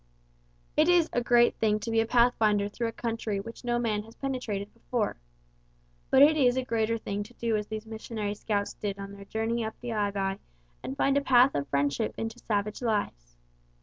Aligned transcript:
It 0.75 0.89
is 0.89 1.11
a 1.13 1.21
great 1.21 1.57
thing 1.59 1.79
to 1.81 1.91
be 1.91 2.01
a 2.01 2.07
pathfinder 2.07 2.67
through 2.67 2.87
a 2.87 2.91
country 2.91 3.39
which 3.39 3.63
no 3.63 3.77
man 3.77 4.01
has 4.01 4.15
penetrated 4.15 4.73
before. 4.73 5.17
But 6.09 6.23
it 6.23 6.35
is 6.37 6.57
a 6.57 6.63
greater 6.65 6.97
thing 6.97 7.21
to 7.21 7.35
do 7.35 7.55
as 7.55 7.67
these 7.67 7.85
missionary 7.85 8.33
scouts 8.33 8.73
did 8.73 8.97
on 8.97 9.11
their 9.11 9.25
journey 9.25 9.63
up 9.63 9.79
the 9.79 9.89
Aivai 9.91 10.39
and 10.81 10.97
find 10.97 11.17
a 11.17 11.21
path 11.21 11.53
of 11.53 11.67
friendship 11.67 12.15
into 12.17 12.39
savage 12.39 12.81
lives. 12.81 13.37